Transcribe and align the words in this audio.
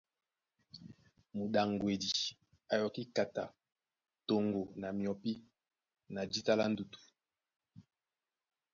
Mudaŋgwedi 1.35 2.11
a 2.71 2.73
yɔkí 2.81 3.03
kata 3.15 3.43
toŋgo 4.27 4.61
na 4.81 4.87
myɔpí 4.99 5.31
na 6.13 6.21
jíta 6.31 6.53
lá 6.59 6.65
ndutu. 6.71 6.99